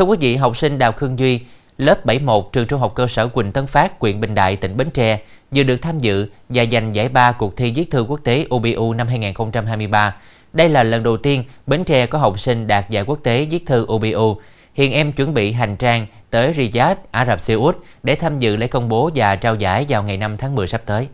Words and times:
Thưa 0.00 0.06
quý 0.06 0.16
vị, 0.20 0.36
học 0.36 0.56
sinh 0.56 0.78
Đào 0.78 0.92
Khương 0.92 1.18
Duy, 1.18 1.40
lớp 1.78 2.04
71 2.04 2.48
trường 2.52 2.66
trung 2.66 2.80
học 2.80 2.92
cơ 2.94 3.06
sở 3.06 3.28
Quỳnh 3.28 3.52
Tân 3.52 3.66
Phát, 3.66 4.00
huyện 4.00 4.20
Bình 4.20 4.34
Đại, 4.34 4.56
tỉnh 4.56 4.76
Bến 4.76 4.90
Tre 4.90 5.20
vừa 5.54 5.62
được 5.62 5.76
tham 5.82 5.98
dự 5.98 6.26
và 6.48 6.64
giành 6.72 6.94
giải 6.94 7.08
ba 7.08 7.32
cuộc 7.32 7.56
thi 7.56 7.72
viết 7.72 7.90
thư 7.90 8.02
quốc 8.02 8.20
tế 8.24 8.46
OBU 8.54 8.92
năm 8.92 9.08
2023. 9.08 10.16
Đây 10.52 10.68
là 10.68 10.84
lần 10.84 11.02
đầu 11.02 11.16
tiên 11.16 11.44
Bến 11.66 11.84
Tre 11.84 12.06
có 12.06 12.18
học 12.18 12.38
sinh 12.40 12.66
đạt 12.66 12.90
giải 12.90 13.04
quốc 13.04 13.18
tế 13.22 13.44
viết 13.50 13.66
thư 13.66 13.86
OBU. 13.92 14.40
Hiện 14.74 14.92
em 14.92 15.12
chuẩn 15.12 15.34
bị 15.34 15.52
hành 15.52 15.76
trang 15.76 16.06
tới 16.30 16.52
Riyadh, 16.52 16.98
Ả 17.10 17.26
Rập 17.26 17.40
Xê 17.40 17.54
Út 17.54 17.76
để 18.02 18.14
tham 18.14 18.38
dự 18.38 18.56
lễ 18.56 18.66
công 18.66 18.88
bố 18.88 19.10
và 19.14 19.36
trao 19.36 19.54
giải 19.54 19.86
vào 19.88 20.02
ngày 20.02 20.16
5 20.16 20.36
tháng 20.36 20.54
10 20.54 20.66
sắp 20.66 20.82
tới. 20.86 21.08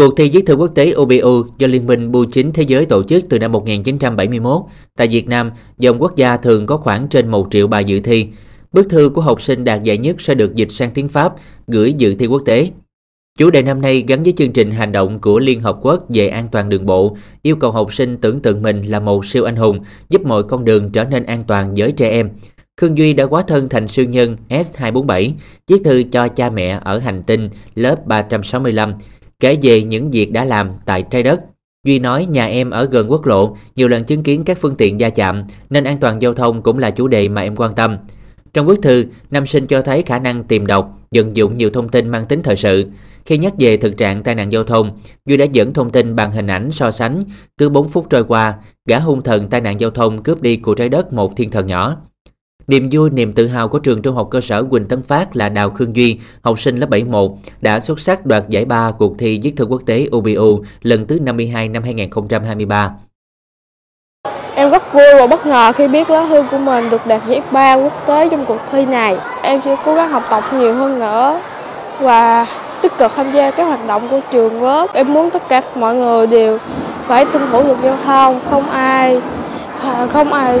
Cuộc 0.00 0.16
thi 0.16 0.30
viết 0.32 0.46
thư 0.46 0.54
quốc 0.54 0.74
tế 0.74 0.94
OBU 0.96 1.44
do 1.58 1.66
Liên 1.66 1.86
minh 1.86 2.12
Bưu 2.12 2.24
chính 2.24 2.52
Thế 2.52 2.62
giới 2.62 2.86
tổ 2.86 3.02
chức 3.02 3.24
từ 3.28 3.38
năm 3.38 3.52
1971. 3.52 4.62
Tại 4.96 5.08
Việt 5.08 5.28
Nam, 5.28 5.50
dòng 5.78 6.02
quốc 6.02 6.16
gia 6.16 6.36
thường 6.36 6.66
có 6.66 6.76
khoảng 6.76 7.08
trên 7.08 7.28
1 7.28 7.48
triệu 7.50 7.66
bài 7.66 7.84
dự 7.84 8.00
thi. 8.00 8.26
Bức 8.72 8.90
thư 8.90 9.08
của 9.08 9.20
học 9.20 9.42
sinh 9.42 9.64
đạt 9.64 9.82
giải 9.82 9.98
nhất 9.98 10.20
sẽ 10.20 10.34
được 10.34 10.54
dịch 10.54 10.70
sang 10.70 10.90
tiếng 10.94 11.08
Pháp, 11.08 11.32
gửi 11.66 11.92
dự 11.92 12.14
thi 12.14 12.26
quốc 12.26 12.42
tế. 12.46 12.70
Chủ 13.38 13.50
đề 13.50 13.62
năm 13.62 13.80
nay 13.80 14.04
gắn 14.08 14.22
với 14.22 14.32
chương 14.36 14.52
trình 14.52 14.70
hành 14.70 14.92
động 14.92 15.18
của 15.20 15.38
Liên 15.38 15.60
Hợp 15.60 15.78
Quốc 15.82 16.04
về 16.08 16.28
an 16.28 16.48
toàn 16.52 16.68
đường 16.68 16.86
bộ, 16.86 17.16
yêu 17.42 17.56
cầu 17.56 17.70
học 17.70 17.92
sinh 17.92 18.16
tưởng 18.16 18.40
tượng 18.40 18.62
mình 18.62 18.82
là 18.82 19.00
một 19.00 19.26
siêu 19.26 19.44
anh 19.44 19.56
hùng, 19.56 19.78
giúp 20.08 20.26
mọi 20.26 20.42
con 20.42 20.64
đường 20.64 20.90
trở 20.90 21.04
nên 21.04 21.24
an 21.24 21.44
toàn 21.46 21.74
với 21.76 21.92
trẻ 21.92 22.10
em. 22.10 22.30
Khương 22.80 22.98
Duy 22.98 23.12
đã 23.12 23.26
quá 23.26 23.42
thân 23.42 23.68
thành 23.68 23.88
siêu 23.88 24.04
nhân 24.04 24.36
S247, 24.48 25.32
viết 25.68 25.80
thư 25.84 26.02
cho 26.02 26.28
cha 26.28 26.50
mẹ 26.50 26.80
ở 26.84 26.98
hành 26.98 27.22
tinh 27.22 27.48
lớp 27.74 28.06
365, 28.06 28.92
kể 29.40 29.58
về 29.62 29.82
những 29.82 30.10
việc 30.10 30.32
đã 30.32 30.44
làm 30.44 30.70
tại 30.86 31.04
trái 31.10 31.22
đất. 31.22 31.40
Duy 31.86 31.98
nói 31.98 32.26
nhà 32.26 32.46
em 32.46 32.70
ở 32.70 32.84
gần 32.84 33.10
quốc 33.10 33.26
lộ, 33.26 33.56
nhiều 33.76 33.88
lần 33.88 34.04
chứng 34.04 34.22
kiến 34.22 34.44
các 34.44 34.58
phương 34.60 34.76
tiện 34.76 34.96
va 34.98 35.10
chạm, 35.10 35.44
nên 35.70 35.84
an 35.84 35.98
toàn 35.98 36.22
giao 36.22 36.34
thông 36.34 36.62
cũng 36.62 36.78
là 36.78 36.90
chủ 36.90 37.08
đề 37.08 37.28
mà 37.28 37.42
em 37.42 37.56
quan 37.56 37.74
tâm. 37.74 37.96
Trong 38.52 38.66
bức 38.66 38.82
thư, 38.82 39.04
nam 39.30 39.46
sinh 39.46 39.66
cho 39.66 39.82
thấy 39.82 40.02
khả 40.02 40.18
năng 40.18 40.44
tìm 40.44 40.66
đọc, 40.66 40.98
vận 41.10 41.36
dụng 41.36 41.58
nhiều 41.58 41.70
thông 41.70 41.88
tin 41.88 42.08
mang 42.08 42.24
tính 42.24 42.42
thời 42.42 42.56
sự. 42.56 42.84
Khi 43.26 43.38
nhắc 43.38 43.54
về 43.58 43.76
thực 43.76 43.96
trạng 43.96 44.22
tai 44.22 44.34
nạn 44.34 44.52
giao 44.52 44.64
thông, 44.64 44.98
Duy 45.26 45.36
đã 45.36 45.44
dẫn 45.44 45.72
thông 45.72 45.90
tin 45.90 46.16
bằng 46.16 46.32
hình 46.32 46.46
ảnh 46.46 46.70
so 46.72 46.90
sánh. 46.90 47.22
Cứ 47.58 47.68
4 47.68 47.88
phút 47.88 48.06
trôi 48.10 48.24
qua, 48.24 48.54
gã 48.88 48.98
hung 48.98 49.22
thần 49.22 49.48
tai 49.48 49.60
nạn 49.60 49.80
giao 49.80 49.90
thông 49.90 50.22
cướp 50.22 50.42
đi 50.42 50.56
của 50.56 50.74
trái 50.74 50.88
đất 50.88 51.12
một 51.12 51.36
thiên 51.36 51.50
thần 51.50 51.66
nhỏ. 51.66 51.96
Niềm 52.66 52.88
vui, 52.92 53.10
niềm 53.10 53.32
tự 53.32 53.46
hào 53.46 53.68
của 53.68 53.78
trường 53.78 54.02
trung 54.02 54.14
học 54.14 54.28
cơ 54.30 54.40
sở 54.40 54.62
Quỳnh 54.62 54.84
Tấn 54.84 55.02
Phát 55.02 55.36
là 55.36 55.48
Đào 55.48 55.70
Khương 55.70 55.96
Duy, 55.96 56.18
học 56.42 56.60
sinh 56.60 56.76
lớp 56.76 56.90
71, 56.90 57.30
đã 57.60 57.80
xuất 57.80 58.00
sắc 58.00 58.26
đoạt 58.26 58.48
giải 58.48 58.64
ba 58.64 58.92
cuộc 58.98 59.18
thi 59.18 59.40
viết 59.42 59.52
thư 59.56 59.64
quốc 59.64 59.82
tế 59.86 60.08
UBU 60.16 60.64
lần 60.82 61.06
thứ 61.06 61.18
52 61.20 61.68
năm 61.68 61.82
2023. 61.82 62.90
Em 64.54 64.70
rất 64.70 64.92
vui 64.92 65.04
và 65.18 65.26
bất 65.26 65.46
ngờ 65.46 65.72
khi 65.72 65.88
biết 65.88 66.10
lá 66.10 66.26
thư 66.28 66.42
của 66.50 66.58
mình 66.58 66.90
được 66.90 67.06
đạt 67.06 67.26
giải 67.26 67.42
ba 67.52 67.74
quốc 67.74 68.06
tế 68.06 68.28
trong 68.28 68.44
cuộc 68.44 68.58
thi 68.72 68.86
này. 68.86 69.16
Em 69.42 69.60
sẽ 69.64 69.76
cố 69.84 69.94
gắng 69.94 70.10
học 70.10 70.22
tập 70.30 70.44
nhiều 70.52 70.74
hơn 70.74 70.98
nữa 70.98 71.40
và 72.00 72.46
tích 72.82 72.92
cực 72.98 73.12
tham 73.16 73.32
gia 73.32 73.50
các 73.50 73.64
hoạt 73.64 73.86
động 73.86 74.08
của 74.10 74.20
trường 74.32 74.62
lớp. 74.62 74.86
Em 74.92 75.12
muốn 75.12 75.30
tất 75.30 75.48
cả 75.48 75.62
mọi 75.74 75.96
người 75.96 76.26
đều 76.26 76.58
phải 77.06 77.24
tuân 77.24 77.50
thủ 77.52 77.62
luật 77.62 77.78
giao 77.82 77.96
thông, 78.04 78.40
không 78.50 78.70
ai 78.70 79.20
không 80.12 80.32
ai 80.32 80.60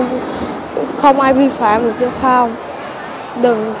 không 0.96 1.20
ai 1.20 1.34
vi 1.34 1.48
phạm 1.48 1.82
luật 1.82 1.94
giao 2.00 2.10
thông. 2.20 2.54
Đừng 3.42 3.74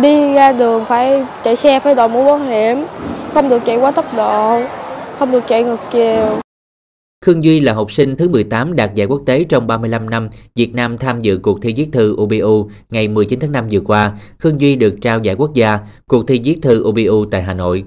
đi 0.00 0.32
ra 0.32 0.52
đường 0.52 0.84
phải 0.84 1.24
chạy 1.44 1.56
xe 1.56 1.80
phải 1.80 1.94
đội 1.94 2.08
mũ 2.08 2.24
bảo 2.24 2.38
hiểm, 2.38 2.84
không 3.34 3.48
được 3.48 3.64
chạy 3.64 3.76
quá 3.76 3.90
tốc 3.90 4.04
độ, 4.16 4.60
không 5.18 5.30
được 5.30 5.46
chạy 5.48 5.62
ngược 5.62 5.80
chiều. 5.90 6.40
Khương 7.24 7.44
Duy 7.44 7.60
là 7.60 7.72
học 7.72 7.92
sinh 7.92 8.16
thứ 8.16 8.28
18 8.28 8.76
đạt 8.76 8.94
giải 8.94 9.06
quốc 9.06 9.22
tế 9.26 9.44
trong 9.44 9.66
35 9.66 10.10
năm 10.10 10.28
Việt 10.54 10.74
Nam 10.74 10.98
tham 10.98 11.20
dự 11.20 11.38
cuộc 11.42 11.62
thi 11.62 11.74
viết 11.76 11.88
thư 11.92 12.16
UBU 12.18 12.70
ngày 12.90 13.08
19 13.08 13.40
tháng 13.40 13.52
5 13.52 13.66
vừa 13.70 13.80
qua. 13.80 14.12
Khương 14.38 14.60
Duy 14.60 14.76
được 14.76 14.94
trao 15.02 15.18
giải 15.18 15.34
quốc 15.34 15.54
gia 15.54 15.78
cuộc 16.08 16.24
thi 16.28 16.40
viết 16.44 16.58
thư 16.62 16.82
UBU 16.82 17.24
tại 17.30 17.42
Hà 17.42 17.54
Nội. 17.54 17.84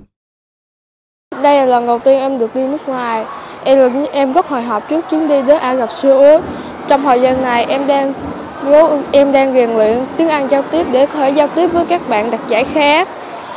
Đây 1.44 1.57
là 1.57 1.66
lần 1.66 1.88
đầu 1.88 2.00
tiên 2.00 2.19
em 2.19 2.40
được 2.40 2.56
đi 2.56 2.67
nước 2.67 2.88
ngoài. 2.88 3.25
Em 3.63 4.06
em 4.12 4.34
rất 4.34 4.47
hồi 4.47 4.62
hộp 4.62 4.90
trước 4.90 5.06
chuyến 5.09 5.28
đi 5.28 5.41
đến 5.41 5.57
Ả 5.59 5.75
Rập 5.75 5.91
Xê 5.91 6.34
Út. 6.35 6.44
Trong 6.88 7.01
thời 7.01 7.22
gian 7.22 7.41
này 7.41 7.66
em 7.66 7.88
đang 7.88 8.13
em 9.12 9.31
đang 9.31 9.53
rèn 9.53 9.69
luyện 9.69 9.97
tiếng 10.18 10.29
Anh 10.29 10.47
giao 10.47 10.62
tiếp 10.62 10.85
để 10.91 11.06
có 11.06 11.13
thể 11.13 11.29
giao 11.29 11.47
tiếp 11.47 11.68
với 11.68 11.85
các 11.85 12.09
bạn 12.09 12.31
đạt 12.31 12.40
giải 12.47 12.63
khác. 12.63 13.07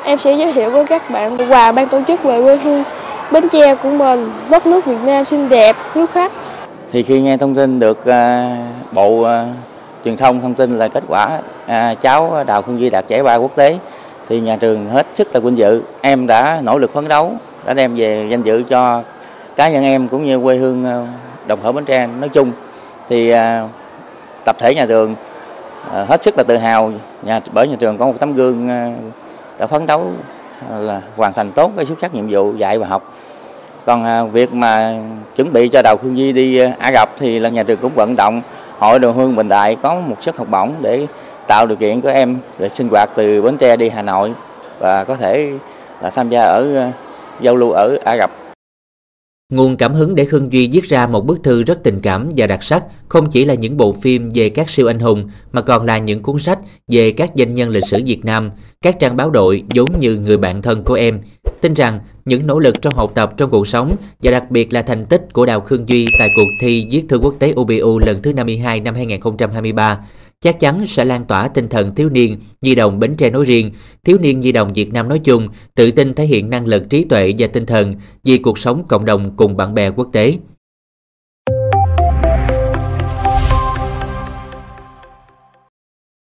Em 0.05 0.19
sẽ 0.19 0.33
giới 0.33 0.53
thiệu 0.53 0.71
với 0.71 0.85
các 0.85 1.11
bạn 1.11 1.37
quà 1.51 1.73
ban 1.73 1.89
tổ 1.89 2.01
chức 2.09 2.23
về 2.23 2.43
quê 2.43 2.57
hương 2.57 2.85
Bến 3.31 3.49
Tre 3.49 3.75
của 3.75 3.91
mình, 3.91 4.31
đất 4.51 4.67
nước 4.67 4.85
Việt 4.85 4.99
Nam 5.05 5.25
xinh 5.25 5.49
đẹp, 5.49 5.77
hiếu 5.95 6.07
khách. 6.07 6.33
Thì 6.93 7.03
khi 7.03 7.21
nghe 7.21 7.37
thông 7.37 7.55
tin 7.55 7.81
được 7.81 7.99
uh, 7.99 8.93
Bộ 8.93 9.09
uh, 9.09 9.27
Truyền 10.05 10.17
thông 10.17 10.41
thông 10.41 10.55
tin 10.55 10.79
là 10.79 10.89
kết 10.89 11.05
quả 11.09 11.39
uh, 11.65 12.01
cháu 12.01 12.45
Đào 12.47 12.63
Phương 12.63 12.81
Duy 12.81 12.91
đạt 12.91 13.09
giải 13.09 13.23
ba 13.23 13.35
quốc 13.35 13.57
tế 13.57 13.79
thì 14.29 14.41
nhà 14.41 14.57
trường 14.57 14.87
hết 14.91 15.07
sức 15.15 15.35
là 15.35 15.41
vinh 15.41 15.59
dự. 15.59 15.83
Em 16.01 16.27
đã 16.27 16.61
nỗ 16.63 16.79
lực 16.79 16.93
phấn 16.93 17.09
đấu, 17.09 17.33
đã 17.65 17.75
đem 17.75 17.95
về 17.97 18.27
danh 18.31 18.43
dự 18.43 18.63
cho 18.69 19.03
cá 19.57 19.69
nhân 19.69 19.85
em 19.85 20.09
cũng 20.09 20.25
như 20.25 20.41
quê 20.41 20.57
hương 20.57 21.07
đồng 21.47 21.63
khởi 21.63 21.73
Bến 21.73 21.85
Tre 21.85 22.07
nói 22.07 22.29
chung. 22.29 22.53
Thì 23.09 23.33
tập 24.47 24.57
thể 24.59 24.75
nhà 24.75 24.87
trường 24.87 25.15
à, 25.93 26.05
hết 26.09 26.23
sức 26.23 26.39
là 26.39 26.45
tự 26.45 26.57
hào 26.57 26.93
nhà, 27.23 27.41
bởi 27.53 27.69
nhà 27.69 27.77
trường 27.79 27.99
có 27.99 28.07
một 28.07 28.15
tấm 28.21 28.35
gương 28.35 28.69
à, 28.69 28.93
đã 29.59 29.67
phấn 29.67 29.87
đấu 29.87 30.13
à, 30.71 30.79
là 30.79 31.01
hoàn 31.17 31.33
thành 31.33 31.53
tốt 31.53 31.73
cái 31.77 31.87
xuất 31.87 31.99
sắc 32.01 32.15
nhiệm 32.15 32.27
vụ 32.31 32.55
dạy 32.55 32.79
và 32.79 32.87
học 32.87 33.15
còn 33.87 34.31
việc 34.33 34.55
mà 34.55 34.95
chuẩn 35.37 35.53
bị 35.53 35.69
cho 35.69 35.83
Đào 35.83 35.97
Khương 36.03 36.17
Di 36.17 36.33
đi 36.33 36.59
Ả 36.59 36.93
Rập 36.93 37.11
thì 37.19 37.39
là 37.39 37.49
nhà 37.49 37.63
trường 37.63 37.79
cũng 37.83 37.93
vận 37.95 38.17
động 38.17 38.43
hội 38.79 38.99
đồng 38.99 39.17
hương 39.17 39.37
Bình 39.37 39.49
Đại 39.49 39.77
có 39.83 39.95
một 39.95 40.23
suất 40.23 40.37
học 40.37 40.49
bổng 40.51 40.73
để 40.81 41.07
tạo 41.47 41.67
điều 41.67 41.77
kiện 41.77 42.01
cho 42.01 42.11
em 42.11 42.37
để 42.59 42.69
sinh 42.69 42.89
hoạt 42.89 43.11
từ 43.15 43.43
Bến 43.43 43.57
Tre 43.57 43.77
đi 43.77 43.89
Hà 43.89 44.03
Nội 44.03 44.33
và 44.79 45.05
có 45.05 45.17
thể 45.17 45.51
là 46.03 46.11
tham 46.11 46.29
gia 46.29 46.43
ở 46.43 46.91
giao 47.41 47.57
lưu 47.57 47.71
ở 47.71 47.99
Ả 48.05 48.17
Rập. 48.17 48.46
Nguồn 49.53 49.77
cảm 49.77 49.95
hứng 49.95 50.15
để 50.15 50.25
Khương 50.25 50.53
Duy 50.53 50.69
viết 50.69 50.85
ra 50.85 51.07
một 51.07 51.27
bức 51.27 51.43
thư 51.43 51.63
rất 51.63 51.83
tình 51.83 52.01
cảm 52.01 52.31
và 52.37 52.47
đặc 52.47 52.63
sắc 52.63 52.85
không 53.09 53.31
chỉ 53.31 53.45
là 53.45 53.55
những 53.55 53.77
bộ 53.77 53.93
phim 53.93 54.29
về 54.35 54.49
các 54.49 54.71
siêu 54.71 54.87
anh 54.87 54.99
hùng 54.99 55.31
mà 55.53 55.61
còn 55.61 55.83
là 55.83 55.99
những 55.99 56.23
cuốn 56.23 56.39
sách 56.39 56.59
về 56.89 57.13
các 57.13 57.35
danh 57.35 57.53
nhân 57.53 57.69
lịch 57.69 57.85
sử 57.85 58.03
Việt 58.07 58.25
Nam, 58.25 58.51
các 58.83 58.97
trang 59.01 59.17
báo 59.17 59.31
đội 59.31 59.63
giống 59.75 60.01
như 60.01 60.17
người 60.17 60.39
bạn 60.39 60.63
thân 60.63 60.85
của 60.85 60.95
em. 60.95 61.21
Tin 61.61 61.75
rằng 61.75 62.01
những 62.25 62.47
nỗ 62.47 62.59
lực 62.59 62.83
trong 62.83 62.95
học 62.95 63.13
tập 63.15 63.35
trong 63.37 63.51
cuộc 63.51 63.69
sống 63.69 63.97
và 64.23 64.31
đặc 64.31 64.51
biệt 64.51 64.73
là 64.73 64.83
thành 64.83 65.07
tích 65.07 65.33
của 65.33 65.47
Đào 65.47 65.61
Khương 65.61 65.89
Duy 65.89 66.07
tại 66.19 66.29
cuộc 66.37 66.49
thi 66.61 66.87
viết 66.91 67.05
thư 67.09 67.19
quốc 67.19 67.35
tế 67.39 67.53
UBU 67.57 67.99
lần 67.99 68.23
thứ 68.23 68.33
52 68.33 68.81
năm 68.81 68.95
2023 68.95 69.99
chắc 70.41 70.61
chắn 70.61 70.87
sẽ 70.87 71.05
lan 71.05 71.25
tỏa 71.25 71.49
tinh 71.49 71.69
thần 71.69 71.95
thiếu 71.95 72.09
niên 72.09 72.39
nhi 72.61 72.75
đồng 72.75 72.99
Bến 72.99 73.15
Tre 73.17 73.31
nói 73.31 73.45
riêng, 73.45 73.71
thiếu 74.05 74.19
niên 74.19 74.41
nhi 74.41 74.53
đồng 74.53 74.73
Việt 74.73 74.93
Nam 74.93 75.09
nói 75.09 75.19
chung, 75.19 75.49
tự 75.75 75.91
tin 75.91 76.15
thể 76.15 76.27
hiện 76.27 76.51
năng 76.51 76.67
lực 76.67 76.91
trí 76.91 77.05
tuệ 77.05 77.35
và 77.39 77.47
tinh 77.47 77.67
thần 77.67 77.95
vì 78.25 78.39
cuộc 78.39 78.59
sống 78.59 78.85
cộng 78.89 79.05
đồng 79.05 79.37
cùng 79.37 79.57
bạn 79.57 79.75
bè 79.75 79.91
quốc 79.91 80.09
tế. 80.13 80.37